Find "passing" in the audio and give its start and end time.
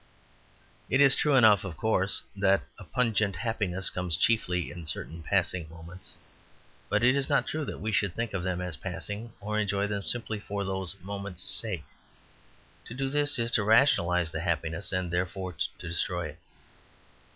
5.21-5.69, 8.77-9.31